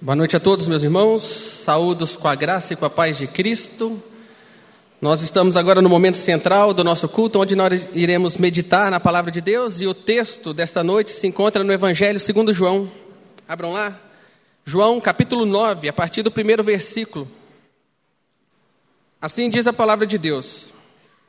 [0.00, 1.24] Boa noite a todos, meus irmãos.
[1.24, 4.00] Saúdos com a graça e com a paz de Cristo.
[5.00, 9.32] Nós estamos agora no momento central do nosso culto, onde nós iremos meditar na palavra
[9.32, 12.88] de Deus, e o texto desta noite se encontra no Evangelho segundo João.
[13.48, 14.00] Abram lá.
[14.64, 17.28] João, capítulo 9, a partir do primeiro versículo.
[19.20, 20.72] Assim diz a palavra de Deus.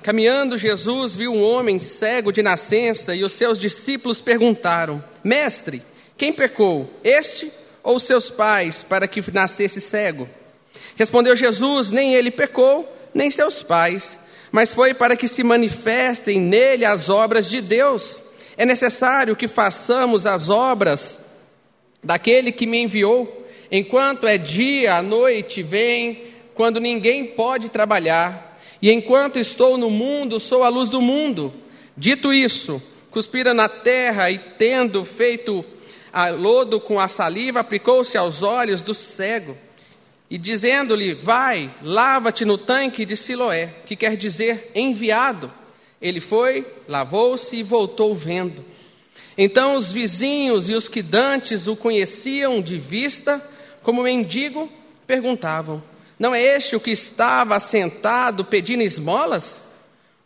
[0.04, 5.82] Caminhando, Jesus viu um homem cego de nascença e os seus discípulos perguntaram: Mestre,
[6.16, 7.52] quem pecou, este
[7.84, 10.30] ou seus pais para que nascesse cego?
[10.96, 14.20] Respondeu Jesus: Nem ele pecou, nem seus pais,
[14.52, 18.22] mas foi para que se manifestem nele as obras de Deus.
[18.58, 21.20] É necessário que façamos as obras
[22.04, 23.48] daquele que me enviou.
[23.72, 28.60] Enquanto é dia, a noite vem, quando ninguém pode trabalhar.
[28.82, 31.54] E enquanto estou no mundo, sou a luz do mundo.
[31.96, 35.64] Dito isso, cuspira na terra e tendo feito
[36.12, 39.58] a lodo com a saliva, aplicou-se aos olhos do cego,
[40.30, 45.52] e dizendo-lhe: Vai, lava-te no tanque de Siloé, que quer dizer enviado.
[46.02, 48.64] Ele foi, lavou-se e voltou vendo.
[49.38, 53.42] Então os vizinhos e os que dantes o conheciam de vista,
[53.82, 54.70] como mendigo,
[55.08, 55.82] perguntavam:
[56.18, 59.62] Não é este o que estava assentado pedindo esmolas?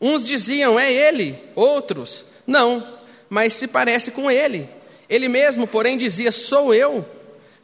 [0.02, 4.70] Uns diziam: É ele, outros: Não, mas se parece com ele.
[5.10, 7.06] Ele mesmo, porém, dizia: Sou eu.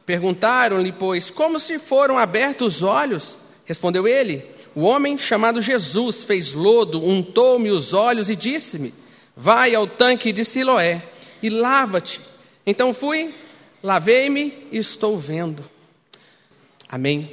[0.06, 3.38] Perguntaram-lhe, pois, como se foram abertos os olhos?
[3.66, 8.94] Respondeu ele: O homem chamado Jesus fez lodo, untou-me os olhos e disse-me:
[9.36, 11.04] Vai ao tanque de Siloé
[11.42, 12.20] e lava-te.
[12.66, 13.34] Então fui,
[13.84, 15.64] lavei-me e estou vendo.
[16.88, 17.32] Amém.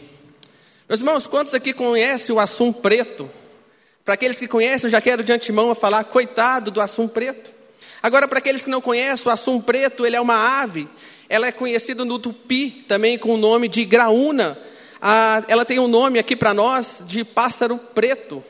[0.88, 3.28] Meus irmãos, quantos aqui conhecem o assum preto?
[4.04, 7.50] Para aqueles que conhecem, eu já quero de antemão falar, coitado do assum preto.
[8.02, 10.88] Agora, para aqueles que não conhecem, o assum preto ele é uma ave.
[11.28, 14.58] Ela é conhecida no tupi também com o nome de graúna.
[15.00, 18.42] Ah, ela tem um nome aqui para nós de pássaro preto.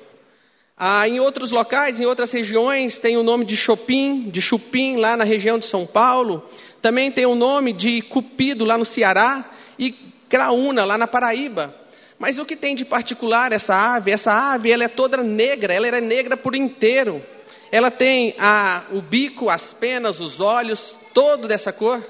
[0.76, 5.16] Ah, em outros locais, em outras regiões, tem o nome de chopin, de chupim, lá
[5.16, 6.44] na região de São Paulo.
[6.82, 9.50] Também tem o nome de cupido, lá no Ceará.
[9.78, 9.94] E
[10.28, 11.74] graúna, lá na Paraíba.
[12.18, 14.10] Mas o que tem de particular essa ave?
[14.10, 17.22] Essa ave ela é toda negra, ela é negra por inteiro.
[17.70, 22.02] Ela tem a, o bico, as penas, os olhos, todo dessa cor.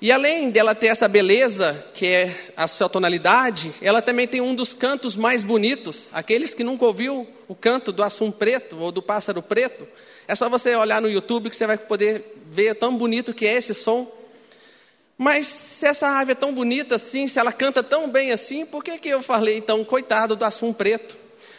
[0.00, 4.52] E além dela ter essa beleza, que é a sua tonalidade, ela também tem um
[4.52, 6.08] dos cantos mais bonitos.
[6.12, 9.86] Aqueles que nunca ouviu o canto do assum preto ou do pássaro preto,
[10.26, 13.54] é só você olhar no YouTube que você vai poder ver tão bonito que é
[13.54, 14.10] esse som.
[15.16, 18.82] Mas se essa ave é tão bonita assim, se ela canta tão bem assim, por
[18.82, 21.16] que, que eu falei então, coitado do assum preto?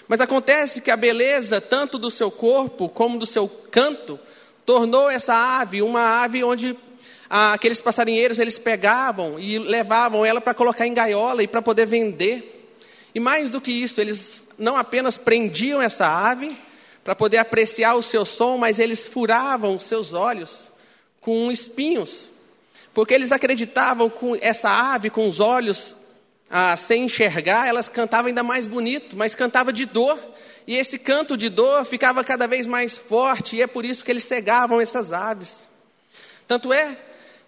[0.08, 4.20] Mas acontece que a beleza, tanto do seu corpo como do seu canto,
[4.66, 6.78] tornou essa ave uma ave onde
[7.30, 12.76] aqueles passarinheiros eles pegavam e levavam ela para colocar em gaiola e para poder vender.
[13.16, 16.56] E mais do que isso, eles não apenas prendiam essa ave
[17.04, 20.72] para poder apreciar o seu som, mas eles furavam os seus olhos
[21.20, 22.32] com espinhos,
[22.94, 25.96] porque eles acreditavam que essa ave com os olhos
[26.56, 30.20] ah, sem enxergar, elas cantavam ainda mais bonito, mas cantava de dor.
[30.68, 34.12] E esse canto de dor ficava cada vez mais forte, e é por isso que
[34.12, 35.68] eles cegavam essas aves.
[36.48, 36.96] Tanto é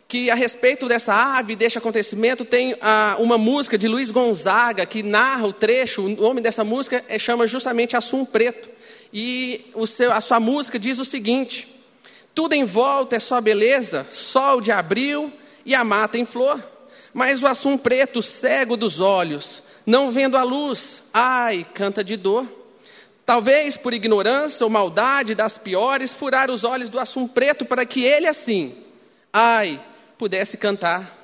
[0.07, 2.75] que a respeito dessa ave, deste acontecimento, tem
[3.19, 7.45] uma música de Luiz Gonzaga que narra o trecho, o nome dessa música é, chama
[7.45, 8.71] justamente Assum Preto.
[9.13, 11.67] E seu, a sua música diz o seguinte:
[12.33, 15.31] Tudo em volta é só beleza, sol de abril
[15.63, 16.73] e a mata em flor.
[17.15, 22.45] Mas o assum preto, cego dos olhos, não vendo a luz, ai, canta de dor.
[23.25, 28.03] Talvez por ignorância ou maldade das piores, furar os olhos do assum preto para que
[28.03, 28.83] ele assim,
[29.31, 29.81] ai,
[30.17, 31.17] pudesse cantar.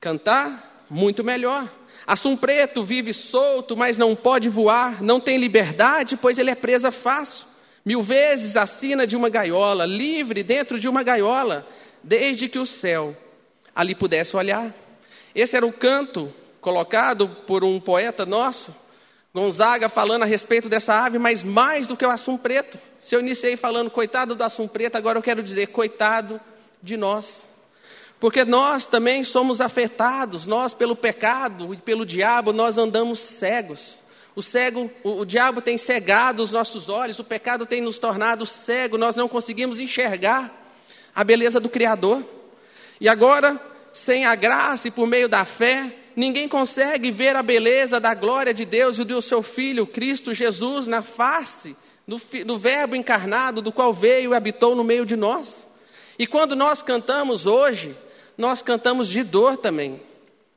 [0.00, 1.70] Cantar muito melhor.
[2.06, 6.90] Assum preto vive solto, mas não pode voar, não tem liberdade, pois ele é presa
[6.90, 7.44] fácil.
[7.84, 11.68] Mil vezes assina de uma gaiola, livre dentro de uma gaiola,
[12.02, 13.14] desde que o céu
[13.74, 14.74] ali pudesse olhar.
[15.34, 18.74] Esse era o canto colocado por um poeta nosso,
[19.34, 22.78] Gonzaga, falando a respeito dessa ave, mas mais do que o assum preto.
[22.98, 26.38] Se eu iniciei falando coitado do assum preto, agora eu quero dizer coitado
[26.82, 27.42] de nós.
[28.20, 33.94] Porque nós também somos afetados, nós pelo pecado e pelo diabo, nós andamos cegos.
[34.36, 38.46] O cego, o, o diabo tem cegado os nossos olhos, o pecado tem nos tornado
[38.46, 40.52] cego, nós não conseguimos enxergar
[41.14, 42.22] a beleza do Criador.
[43.00, 43.60] E agora
[43.92, 48.52] sem a graça e por meio da fé, ninguém consegue ver a beleza da glória
[48.52, 53.72] de Deus e do seu Filho, Cristo Jesus, na face do, do Verbo encarnado, do
[53.72, 55.66] qual veio e habitou no meio de nós.
[56.18, 57.96] E quando nós cantamos hoje,
[58.36, 60.00] nós cantamos de dor também.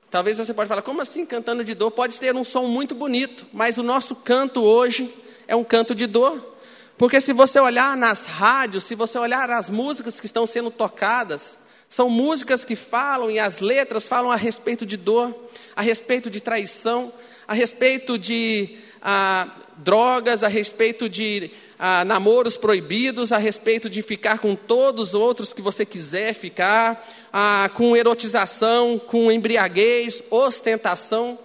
[0.10, 1.92] Talvez você pode falar, como assim cantando de dor?
[1.92, 5.14] Pode ter um som muito bonito, mas o nosso canto hoje
[5.48, 6.54] é um canto de dor.
[6.98, 11.58] Porque se você olhar nas rádios, se você olhar as músicas que estão sendo tocadas,
[11.95, 15.33] são músicas que falam e as letras falam a respeito de dor,
[15.74, 17.13] a respeito de traição,
[17.47, 19.47] a respeito de ah,
[19.77, 25.53] drogas, a respeito de ah, namoros proibidos, a respeito de ficar com todos os outros
[25.53, 27.01] que você quiser ficar,
[27.31, 31.39] ah, com erotização, com embriaguez, ostentação.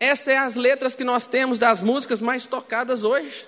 [0.00, 3.46] Essas são as letras que nós temos das músicas mais tocadas hoje.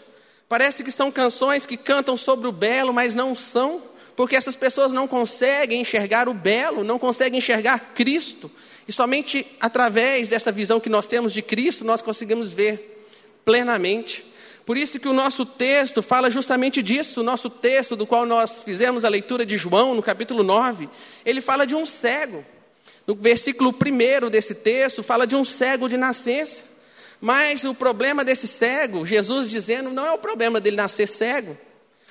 [0.48, 3.82] Parece que são canções que cantam sobre o belo, mas não são,
[4.16, 8.50] porque essas pessoas não conseguem enxergar o belo, não conseguem enxergar Cristo.
[8.88, 13.04] E somente através dessa visão que nós temos de Cristo, nós conseguimos ver
[13.44, 14.24] plenamente.
[14.64, 18.62] Por isso que o nosso texto fala justamente disso, o nosso texto do qual nós
[18.62, 20.88] fizemos a leitura de João, no capítulo 9,
[21.24, 22.44] ele fala de um cego.
[23.06, 26.64] No versículo 1 desse texto, fala de um cego de nascença.
[27.20, 31.56] Mas o problema desse cego, Jesus dizendo, não é o problema dele nascer cego.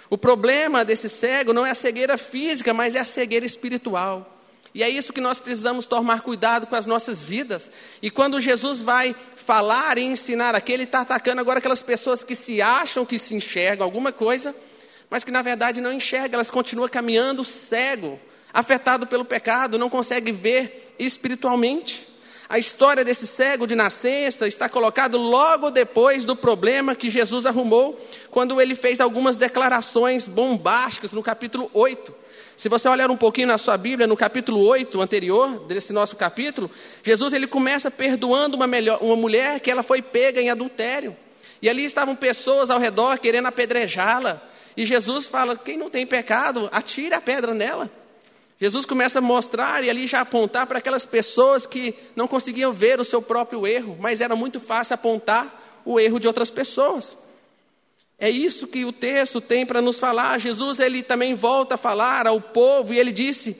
[0.10, 4.32] O problema desse cego não é a cegueira física, mas é a cegueira espiritual.
[4.76, 7.72] E é isso que nós precisamos tomar cuidado com as nossas vidas.
[8.02, 12.36] E quando Jesus vai falar e ensinar aqui, ele está atacando agora aquelas pessoas que
[12.36, 14.54] se acham que se enxergam alguma coisa,
[15.10, 18.20] mas que na verdade não enxergam, elas continuam caminhando cego,
[18.54, 22.15] afetado pelo pecado, não conseguem ver espiritualmente.
[22.48, 28.00] A história desse cego de nascença está colocado logo depois do problema que Jesus arrumou,
[28.30, 32.14] quando ele fez algumas declarações bombásticas no capítulo 8.
[32.56, 36.70] Se você olhar um pouquinho na sua Bíblia, no capítulo 8 anterior desse nosso capítulo,
[37.04, 41.18] Jesus ele começa perdoando uma, melhor, uma mulher que ela foi pega em adultério.
[41.62, 44.42] E ali estavam pessoas ao redor querendo apedrejá-la.
[44.78, 47.90] E Jesus fala: quem não tem pecado, atire a pedra nela.
[48.60, 53.00] Jesus começa a mostrar e ali já apontar para aquelas pessoas que não conseguiam ver
[53.00, 57.18] o seu próprio erro, mas era muito fácil apontar o erro de outras pessoas.
[58.18, 60.40] É isso que o texto tem para nos falar.
[60.40, 63.58] Jesus ele também volta a falar ao povo e ele disse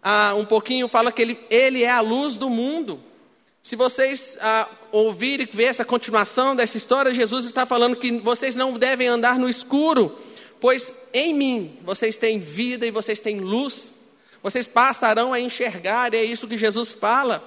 [0.00, 3.00] ah, um pouquinho, fala que ele, ele é a luz do mundo.
[3.60, 8.54] Se vocês ah, ouvirem e ver essa continuação dessa história, Jesus está falando que vocês
[8.54, 10.16] não devem andar no escuro,
[10.60, 13.90] pois em mim vocês têm vida e vocês têm luz.
[14.46, 17.42] Vocês passarão a enxergar, e é isso que Jesus fala.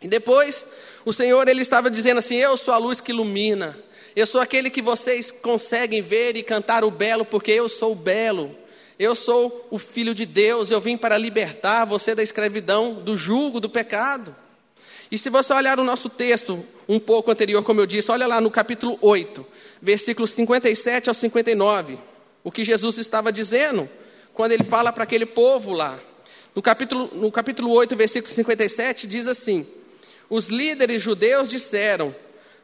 [0.00, 0.64] E depois,
[1.04, 3.78] o Senhor ele estava dizendo assim: Eu sou a luz que ilumina.
[4.16, 7.94] Eu sou aquele que vocês conseguem ver e cantar o belo, porque eu sou o
[7.94, 8.56] belo.
[8.98, 13.60] Eu sou o filho de Deus, eu vim para libertar você da escravidão, do jugo,
[13.60, 14.34] do pecado.
[15.12, 18.40] E se você olhar o nosso texto um pouco anterior, como eu disse, olha lá
[18.40, 19.46] no capítulo 8,
[19.82, 21.98] versículos 57 ao 59,
[22.42, 23.90] o que Jesus estava dizendo
[24.38, 25.98] quando ele fala para aquele povo lá.
[26.54, 29.66] No capítulo, no capítulo 8, versículo 57, diz assim:
[30.30, 32.14] Os líderes judeus disseram: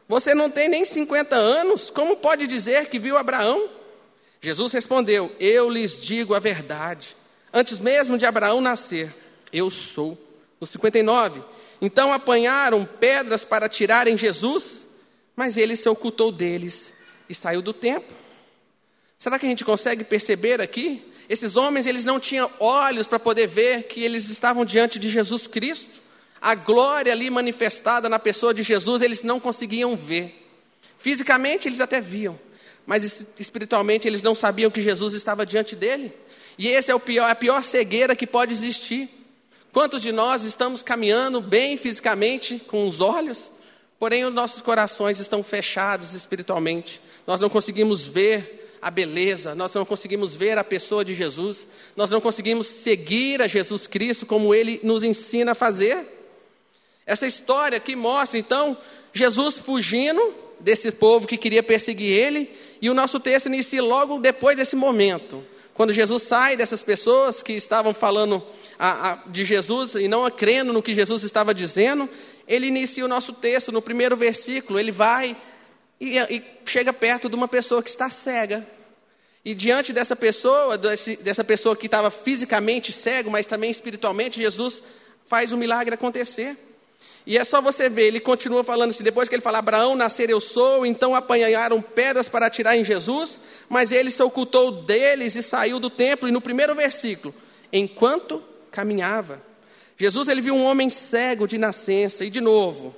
[0.07, 3.69] Você não tem nem 50 anos, como pode dizer que viu Abraão?
[4.39, 7.13] Jesus respondeu: Eu lhes digo a verdade.
[7.51, 9.13] Antes mesmo de Abraão nascer,
[9.51, 10.17] eu sou.
[10.61, 11.43] No 59,
[11.81, 14.87] então apanharam pedras para tirarem Jesus,
[15.35, 16.93] mas ele se ocultou deles
[17.29, 18.15] e saiu do templo.
[19.19, 23.47] Será que a gente consegue perceber aqui esses homens, eles não tinham olhos para poder
[23.47, 26.01] ver que eles estavam diante de Jesus Cristo.
[26.41, 30.43] A glória ali manifestada na pessoa de Jesus, eles não conseguiam ver.
[30.97, 32.39] Fisicamente eles até viam,
[32.85, 36.13] mas espiritualmente eles não sabiam que Jesus estava diante dele.
[36.57, 39.09] E esse é pior, a pior cegueira que pode existir.
[39.73, 43.51] Quantos de nós estamos caminhando bem fisicamente com os olhos,
[43.99, 47.01] porém os nossos corações estão fechados espiritualmente.
[47.27, 52.11] Nós não conseguimos ver a beleza, nós não conseguimos ver a pessoa de Jesus, nós
[52.11, 56.05] não conseguimos seguir a Jesus Cristo como ele nos ensina a fazer.
[57.05, 58.77] Essa história aqui mostra então
[59.13, 62.49] Jesus fugindo desse povo que queria perseguir ele,
[62.81, 65.43] e o nosso texto inicia logo depois desse momento.
[65.73, 68.41] Quando Jesus sai dessas pessoas que estavam falando
[68.79, 72.09] a, a, de Jesus e não crendo no que Jesus estava dizendo,
[72.47, 74.79] ele inicia o nosso texto no primeiro versículo.
[74.79, 75.35] Ele vai
[75.99, 78.65] e, e chega perto de uma pessoa que está cega.
[79.43, 84.83] E diante dessa pessoa, desse, dessa pessoa que estava fisicamente cego, mas também espiritualmente, Jesus
[85.27, 86.57] faz o milagre acontecer.
[87.27, 90.29] E é só você ver, ele continua falando assim, depois que ele fala, Abraão, nascer
[90.29, 95.41] eu sou, então apanharam pedras para atirar em Jesus, mas ele se ocultou deles e
[95.41, 96.27] saiu do templo.
[96.27, 97.33] E no primeiro versículo,
[97.73, 99.41] enquanto caminhava,
[99.97, 102.95] Jesus ele viu um homem cego de nascença, e de novo,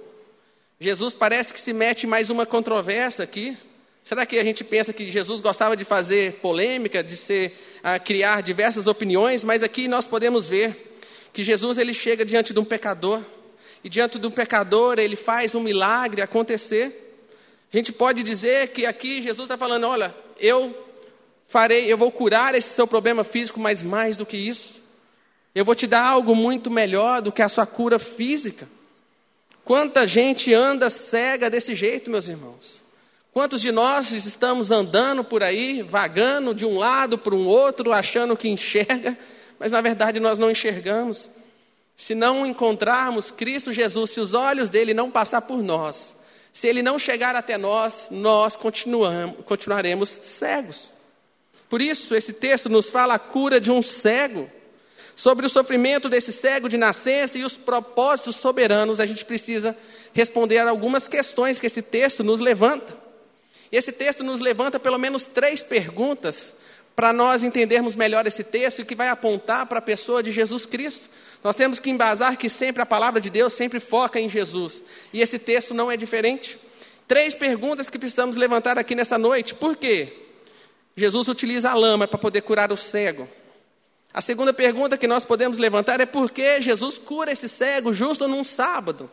[0.79, 3.57] Jesus parece que se mete mais uma controvérsia aqui,
[4.07, 8.41] Será que a gente pensa que Jesus gostava de fazer polêmica, de ser, a criar
[8.41, 9.43] diversas opiniões?
[9.43, 10.95] Mas aqui nós podemos ver
[11.33, 13.21] que Jesus ele chega diante de um pecador
[13.83, 17.19] e diante do pecador ele faz um milagre acontecer.
[17.69, 20.73] A gente pode dizer que aqui Jesus está falando: olha, eu
[21.45, 24.81] farei, eu vou curar esse seu problema físico, mas mais do que isso,
[25.53, 28.69] eu vou te dar algo muito melhor do que a sua cura física.
[29.67, 32.81] Quanta gente anda cega desse jeito, meus irmãos?
[33.33, 38.37] Quantos de nós estamos andando por aí, vagando de um lado para um outro, achando
[38.37, 39.17] que enxerga,
[39.59, 41.29] mas na verdade nós não enxergamos?
[41.97, 46.15] Se não encontrarmos Cristo Jesus, se os olhos dele não passar por nós,
[46.53, 50.93] se ele não chegar até nós, nós continuaremos cegos.
[51.67, 54.49] Por isso, esse texto nos fala a cura de um cego.
[55.17, 59.75] Sobre o sofrimento desse cego de nascença e os propósitos soberanos, a gente precisa
[60.13, 62.95] responder algumas questões que esse texto nos levanta.
[63.71, 66.53] Esse texto nos levanta pelo menos três perguntas
[66.95, 70.67] para nós entendermos melhor esse texto e que vai apontar para a pessoa de Jesus
[70.67, 71.09] Cristo.
[71.43, 74.83] Nós temos que embasar que sempre a palavra de Deus sempre foca em Jesus.
[75.11, 76.59] E esse texto não é diferente.
[77.07, 79.55] Três perguntas que precisamos levantar aqui nessa noite.
[79.55, 80.13] Por quê?
[80.95, 83.27] Jesus utiliza a lama para poder curar o cego.
[84.13, 88.27] A segunda pergunta que nós podemos levantar é por que Jesus cura esse cego justo
[88.27, 89.09] num sábado?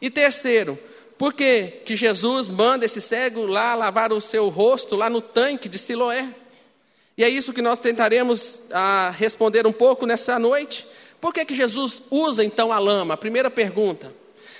[0.00, 0.78] E terceiro,
[1.16, 5.68] por que, que Jesus manda esse cego lá lavar o seu rosto lá no tanque
[5.68, 6.34] de Siloé?
[7.16, 10.86] E é isso que nós tentaremos ah, responder um pouco nessa noite.
[11.20, 13.16] Por que, que Jesus usa então a lama?
[13.16, 14.14] Primeira pergunta.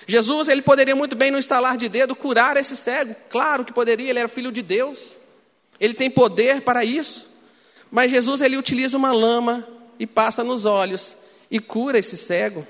[0.06, 3.16] Jesus ele poderia muito bem no estalar de dedo curar esse cego.
[3.30, 5.16] Claro que poderia, ele era filho de Deus.
[5.78, 7.29] Ele tem poder para isso.
[7.90, 9.66] Mas Jesus ele utiliza uma lama
[9.98, 11.16] e passa nos olhos
[11.50, 12.66] e cura esse cego.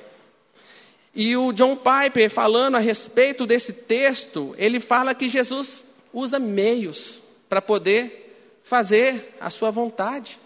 [1.14, 7.20] E o John Piper, falando a respeito desse texto, ele fala que Jesus usa meios
[7.48, 10.38] para poder fazer a sua vontade.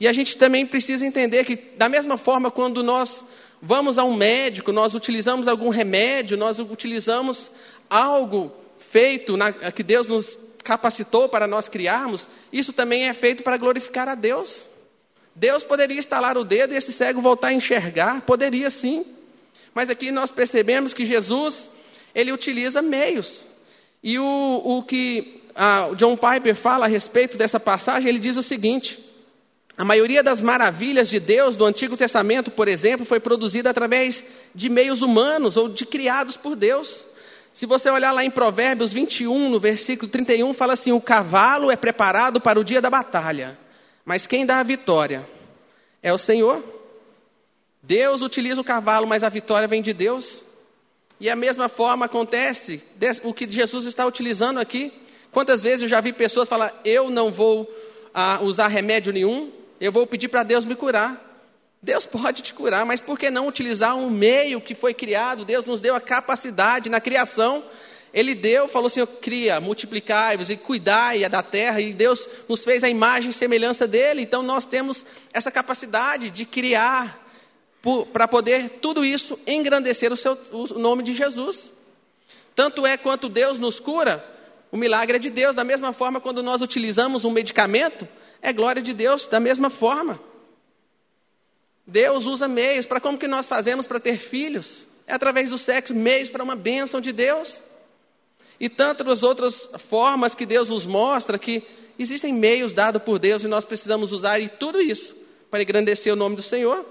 [0.00, 3.22] E a gente também precisa entender que, da mesma forma, quando nós
[3.60, 7.50] vamos a um médico, nós utilizamos algum remédio, nós utilizamos
[7.88, 13.56] algo feito na, que Deus nos capacitou para nós criarmos, isso também é feito para
[13.56, 14.68] glorificar a Deus.
[15.32, 19.06] Deus poderia estalar o dedo e esse cego voltar a enxergar, poderia sim.
[19.72, 21.70] Mas aqui nós percebemos que Jesus,
[22.12, 23.46] ele utiliza meios.
[24.02, 28.42] E o, o que a John Piper fala a respeito dessa passagem, ele diz o
[28.42, 28.98] seguinte:
[29.76, 34.68] a maioria das maravilhas de Deus do Antigo Testamento, por exemplo, foi produzida através de
[34.68, 37.04] meios humanos ou de criados por Deus.
[37.56, 41.74] Se você olhar lá em Provérbios 21, no versículo 31, fala assim: O cavalo é
[41.74, 43.58] preparado para o dia da batalha,
[44.04, 45.26] mas quem dá a vitória
[46.02, 46.62] é o Senhor.
[47.82, 50.44] Deus utiliza o cavalo, mas a vitória vem de Deus.
[51.18, 52.82] E a mesma forma acontece
[53.22, 54.92] o que Jesus está utilizando aqui.
[55.32, 57.66] Quantas vezes eu já vi pessoas falar: Eu não vou
[58.12, 61.25] ah, usar remédio nenhum, eu vou pedir para Deus me curar.
[61.86, 65.44] Deus pode te curar, mas por que não utilizar um meio que foi criado?
[65.44, 67.64] Deus nos deu a capacidade na criação.
[68.12, 72.88] Ele deu, falou assim: cria, multiplicai-vos e cuidai da terra, e Deus nos fez a
[72.88, 74.20] imagem e semelhança dele.
[74.20, 77.24] Então nós temos essa capacidade de criar,
[78.12, 81.70] para poder tudo isso engrandecer o, seu, o nome de Jesus.
[82.52, 84.24] Tanto é quanto Deus nos cura,
[84.72, 85.54] o milagre é de Deus.
[85.54, 88.08] Da mesma forma, quando nós utilizamos um medicamento,
[88.42, 90.18] é glória de Deus da mesma forma.
[91.86, 94.86] Deus usa meios para como que nós fazemos para ter filhos?
[95.06, 97.62] É através do sexo, meios para uma bênção de Deus.
[98.58, 101.62] E tantas outras formas que Deus nos mostra que
[101.98, 105.14] existem meios dados por Deus e nós precisamos usar e tudo isso
[105.50, 106.84] para engrandecer o nome do Senhor.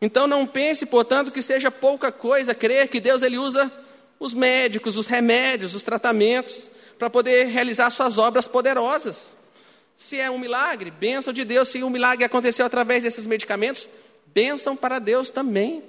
[0.00, 3.72] Então não pense, portanto, que seja pouca coisa crer que Deus ele usa
[4.20, 9.35] os médicos, os remédios, os tratamentos para poder realizar suas obras poderosas.
[9.96, 11.68] Se é um milagre, bênção de Deus.
[11.68, 13.88] Se um milagre aconteceu através desses medicamentos,
[14.26, 15.82] bênção para Deus também.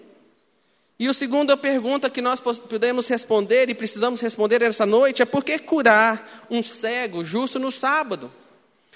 [1.00, 5.44] E a segunda pergunta que nós podemos responder e precisamos responder essa noite é por
[5.44, 8.34] que curar um cego justo no sábado?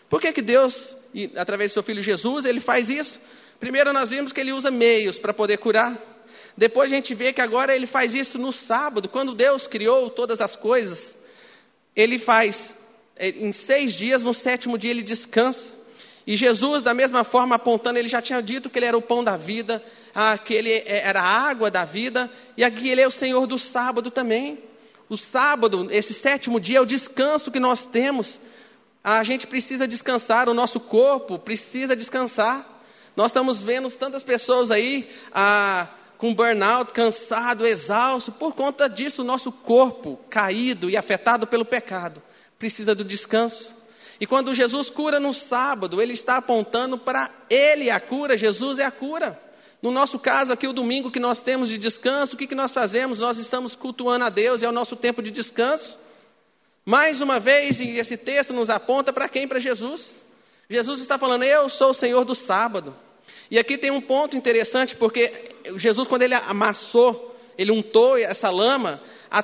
[0.10, 0.96] Por que, que Deus,
[1.36, 3.20] através do seu Filho Jesus, ele faz isso?
[3.60, 5.96] Primeiro nós vimos que ele usa meios para poder curar.
[6.58, 10.42] Depois a gente vê que agora ele faz isso no sábado, quando Deus criou todas
[10.42, 11.16] as coisas.
[11.96, 12.74] Ele faz
[13.22, 15.72] em seis dias, no sétimo dia ele descansa.
[16.26, 19.24] E Jesus, da mesma forma, apontando, ele já tinha dito que ele era o pão
[19.24, 23.08] da vida, ah, que ele é, era a água da vida, e aqui ele é
[23.08, 24.60] o Senhor do sábado também.
[25.08, 28.40] O sábado, esse sétimo dia, é o descanso que nós temos.
[29.04, 32.68] A gente precisa descansar, o nosso corpo precisa descansar.
[33.16, 35.88] Nós estamos vendo tantas pessoas aí ah,
[36.18, 42.22] com burnout, cansado, exausto, por conta disso, o nosso corpo caído e afetado pelo pecado
[42.62, 43.74] precisa do descanso.
[44.20, 48.86] E quando Jesus cura no sábado, ele está apontando para ele a cura, Jesus é
[48.86, 49.42] a cura.
[49.82, 52.72] No nosso caso aqui, o domingo que nós temos de descanso, o que, que nós
[52.72, 53.18] fazemos?
[53.18, 55.98] Nós estamos cultuando a Deus, é o nosso tempo de descanso.
[56.86, 59.48] Mais uma vez, e esse texto nos aponta para quem?
[59.48, 60.18] Para Jesus.
[60.70, 62.96] Jesus está falando, eu sou o Senhor do sábado.
[63.50, 65.34] E aqui tem um ponto interessante, porque
[65.78, 67.31] Jesus, quando ele amassou,
[67.62, 69.00] ele untou essa lama,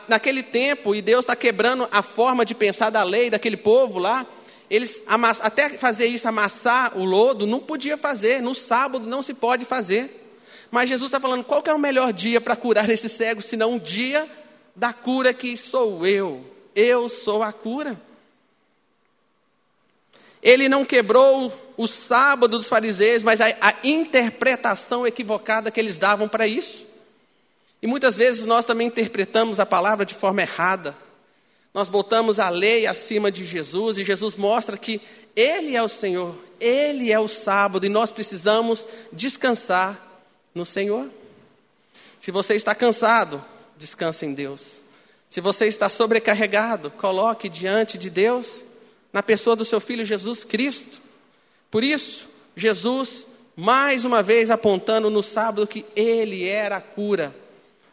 [0.07, 4.25] naquele tempo, e Deus está quebrando a forma de pensar da lei daquele povo lá,
[4.69, 5.01] eles
[5.39, 10.25] até fazer isso, amassar o lodo, não podia fazer, no sábado não se pode fazer.
[10.69, 13.73] Mas Jesus está falando, qual que é o melhor dia para curar esse cego, senão
[13.73, 14.29] um dia
[14.75, 16.43] da cura que sou eu.
[16.75, 17.99] Eu sou a cura.
[20.41, 26.27] Ele não quebrou o sábado dos fariseus, mas a, a interpretação equivocada que eles davam
[26.27, 26.86] para isso.
[27.87, 30.93] E muitas vezes nós também interpretamos a palavra de forma errada.
[31.73, 34.99] Nós botamos a lei acima de Jesus e Jesus mostra que
[35.33, 40.21] Ele é o Senhor, Ele é o sábado e nós precisamos descansar
[40.53, 41.09] no Senhor.
[42.19, 43.41] Se você está cansado,
[43.77, 44.67] descanse em Deus.
[45.29, 48.65] Se você está sobrecarregado, coloque diante de Deus,
[49.13, 51.01] na pessoa do seu filho Jesus Cristo.
[51.71, 53.25] Por isso, Jesus,
[53.55, 57.46] mais uma vez apontando no sábado que ele era a cura.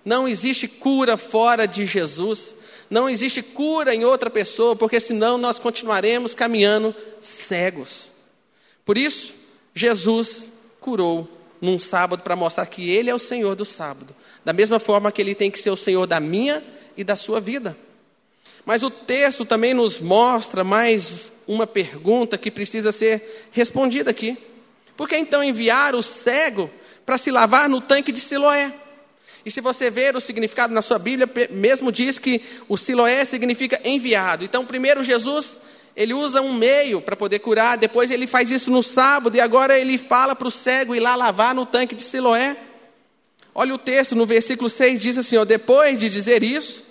[0.05, 2.55] Não existe cura fora de Jesus.
[2.91, 8.11] Não existe cura em outra pessoa, porque senão nós continuaremos caminhando cegos.
[8.85, 9.35] Por isso,
[9.75, 11.29] Jesus curou
[11.61, 14.15] num sábado para mostrar que Ele é o Senhor do sábado.
[14.45, 16.63] Da mesma forma que Ele tem que ser o Senhor da minha
[16.97, 17.77] e da sua vida.
[18.67, 24.37] Mas o texto também nos mostra mais uma pergunta que precisa ser respondida aqui.
[24.97, 26.71] Por que então enviar o cego
[27.05, 28.73] para se lavar no tanque de Siloé?
[29.45, 33.81] E se você ver o significado na sua Bíblia, mesmo diz que o Siloé significa
[33.85, 34.43] enviado.
[34.43, 35.59] Então, primeiro Jesus,
[35.95, 39.79] ele usa um meio para poder curar, depois ele faz isso no sábado, e agora
[39.79, 42.57] ele fala para o cego ir lá lavar no tanque de Siloé.
[43.55, 46.83] Olha o texto no versículo 6, diz assim: ó, depois de dizer isso,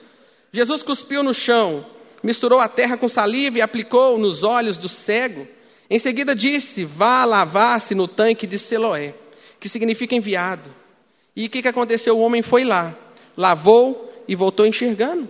[0.52, 1.86] Jesus cuspiu no chão,
[2.22, 5.48] misturou a terra com saliva e aplicou nos olhos do cego.
[5.90, 9.16] Em seguida disse: Vá lavar-se no tanque de Siloé,
[9.60, 10.83] que significa enviado.
[11.36, 12.18] E o que, que aconteceu?
[12.18, 12.96] O homem foi lá,
[13.36, 15.28] lavou e voltou enxergando.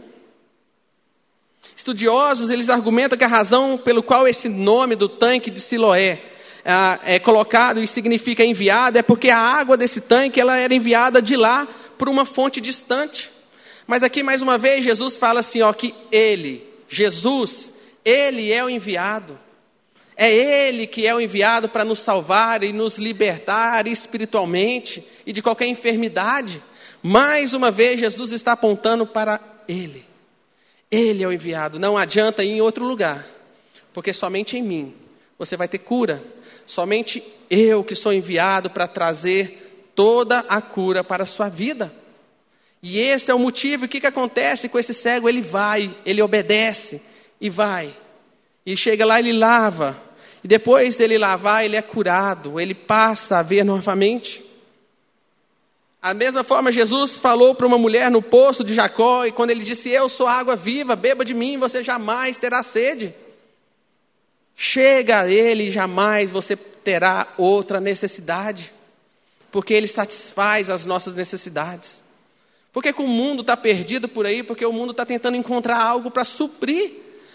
[1.76, 6.22] Estudiosos, eles argumentam que a razão pelo qual esse nome do tanque de Siloé
[6.66, 11.22] ah, é colocado e significa enviado é porque a água desse tanque ela era enviada
[11.22, 13.32] de lá por uma fonte distante.
[13.88, 17.72] Mas aqui mais uma vez Jesus fala assim, ó, que ele, Jesus,
[18.06, 19.38] ele é o enviado.
[20.16, 25.42] É ele que é o enviado para nos salvar e nos libertar espiritualmente e de
[25.42, 26.62] qualquer enfermidade.
[27.02, 30.06] Mais uma vez Jesus está apontando para ele.
[30.92, 33.26] Ele é o enviado, não adianta ir em outro lugar,
[33.92, 34.94] porque somente em mim
[35.38, 36.24] você vai ter cura.
[36.66, 41.94] Somente eu que sou enviado para trazer toda a cura para a sua vida.
[42.82, 43.86] E esse é o motivo.
[43.86, 45.28] O que, que acontece com esse cego?
[45.28, 47.02] Ele vai, ele obedece
[47.40, 47.96] e vai.
[48.66, 49.98] E chega lá, ele lava.
[50.44, 52.60] E depois dele lavar, ele é curado.
[52.60, 54.44] Ele passa a ver novamente.
[56.02, 59.64] A mesma forma, Jesus falou para uma mulher no poço de Jacó, e quando ele
[59.64, 63.16] disse: Eu sou água viva, beba de mim, você jamais terá sede.
[64.54, 68.74] Chega a ele jamais você terá outra necessidade,
[69.50, 72.04] porque ele satisfaz as nossas necessidades.
[72.74, 74.44] Por que, que o mundo está perdido por aí?
[74.44, 76.92] Porque o mundo está tentando encontrar algo para suprir.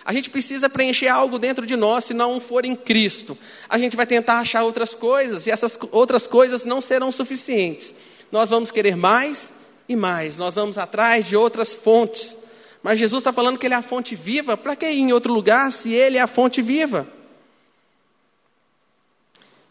[0.09, 3.37] A gente precisa preencher algo dentro de nós, se não for em Cristo.
[3.69, 7.93] A gente vai tentar achar outras coisas, e essas outras coisas não serão suficientes.
[8.33, 9.53] Nós vamos querer mais
[9.87, 12.39] e mais, nós vamos atrás de outras fontes.
[12.83, 15.31] Mas Jesus está falando que Ele é a fonte viva, para que ir em outro
[15.31, 17.07] lugar se Ele é a fonte viva?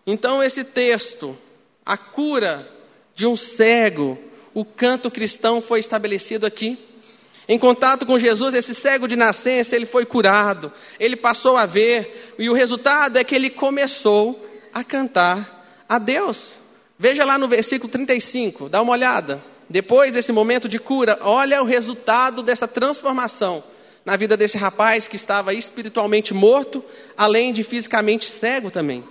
[0.06, 1.36] Então, esse texto,
[1.84, 2.72] a cura
[3.16, 4.20] de um cego,
[4.54, 6.78] o canto cristão foi estabelecido aqui.
[7.48, 12.34] Em contato com Jesus, esse cego de nascença, ele foi curado, ele passou a ver,
[12.38, 16.52] e o resultado é que ele começou a cantar a Deus.
[17.00, 19.42] Veja lá no versículo 35, dá uma olhada.
[19.70, 23.64] Depois desse momento de cura, olha o resultado dessa transformação
[24.06, 26.84] na vida desse rapaz que estava espiritualmente morto,
[27.18, 29.04] além de fisicamente cego também.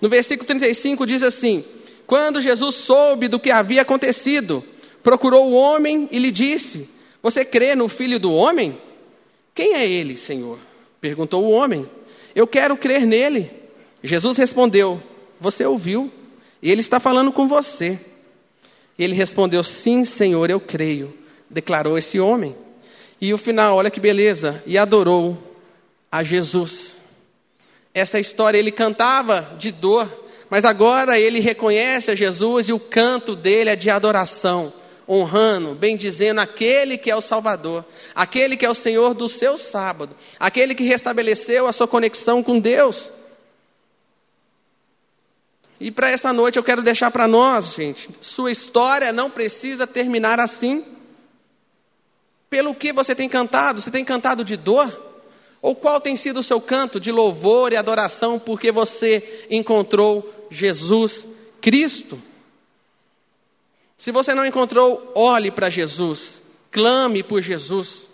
[0.00, 1.64] No versículo 35 diz assim:
[2.06, 4.64] Quando Jesus soube do que havia acontecido,
[5.02, 6.88] procurou o homem e lhe disse:
[7.24, 8.78] Você crê no filho do homem?
[9.54, 10.58] Quem é ele, Senhor?
[11.00, 11.88] Perguntou o homem.
[12.34, 13.50] Eu quero crer nele.
[14.02, 15.02] Jesus respondeu:
[15.40, 16.12] Você ouviu,
[16.60, 17.98] e ele está falando com você.
[18.98, 21.16] Ele respondeu: Sim, Senhor, eu creio.
[21.48, 22.54] Declarou esse homem.
[23.18, 25.56] E o final, olha que beleza, e adorou
[26.12, 27.00] a Jesus.
[27.94, 33.34] Essa história, ele cantava de dor, mas agora ele reconhece a Jesus e o canto
[33.34, 34.74] dele é de adoração,
[35.08, 40.16] honrando, bendizendo aquele que é o Salvador, aquele que é o Senhor do seu sábado,
[40.38, 43.10] aquele que restabeleceu a sua conexão com Deus.
[45.80, 50.40] E para essa noite eu quero deixar para nós, gente, sua história não precisa terminar
[50.40, 50.84] assim.
[52.48, 53.80] Pelo que você tem cantado?
[53.80, 55.02] Você tem cantado de dor?
[55.60, 61.26] Ou qual tem sido o seu canto de louvor e adoração porque você encontrou Jesus
[61.60, 62.22] Cristo?
[64.04, 68.06] Se você não encontrou, olhe para Jesus, clame por Jesus.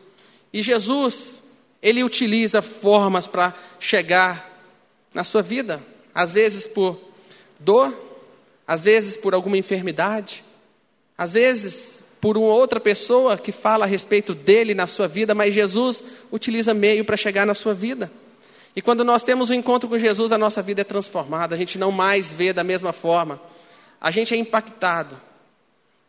[0.53, 1.42] E Jesus,
[1.83, 4.48] ele utiliza formas para chegar
[5.12, 5.83] na sua vida,
[6.14, 6.96] às vezes por
[7.59, 7.92] dor,
[8.68, 10.44] às vezes por alguma enfermidade,
[11.18, 15.53] às vezes por uma outra pessoa que fala a respeito dele na sua vida, mas
[15.53, 18.09] Jesus utiliza meio para chegar na sua vida.
[18.76, 21.76] E quando nós temos um encontro com Jesus, a nossa vida é transformada, a gente
[21.79, 23.42] não mais vê da mesma forma,
[24.00, 25.20] a gente é impactado.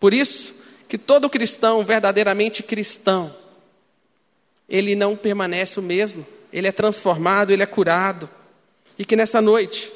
[0.02, 0.56] Por isso
[0.90, 3.34] que todo cristão, verdadeiramente cristão,
[4.68, 8.28] ele não permanece o mesmo, ele é transformado, ele é curado.
[8.98, 9.92] E que nessa noite,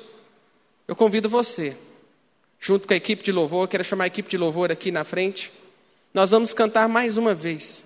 [0.87, 1.75] eu convido você,
[2.59, 5.51] junto com a equipe de louvor, quero chamar a equipe de louvor aqui na frente.
[6.13, 7.83] Nós vamos cantar mais uma vez.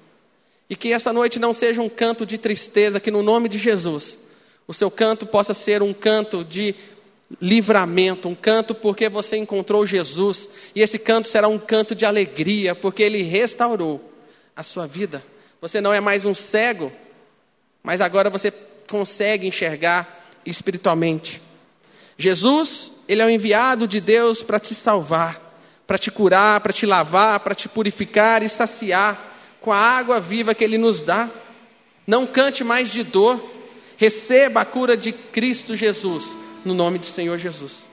[0.70, 4.20] E que essa noite não seja um canto de tristeza, que no nome de Jesus,
[4.68, 6.76] o seu canto possa ser um canto de
[7.42, 10.48] livramento, um canto porque você encontrou Jesus.
[10.74, 14.14] E esse canto será um canto de alegria, porque ele restaurou
[14.56, 15.24] a sua vida.
[15.62, 16.92] Você não é mais um cego,
[17.84, 18.52] mas agora você
[18.90, 21.42] consegue enxergar espiritualmente.
[22.18, 25.50] Jesus, ele é o enviado de Deus para te salvar
[25.90, 29.20] para te curar, para te lavar, para te purificar e saciar
[29.60, 31.28] com a água viva que Ele nos dá.
[32.06, 33.44] Não cante mais de dor,
[33.98, 37.89] receba a cura de Cristo Jesus, no nome do Senhor Jesus.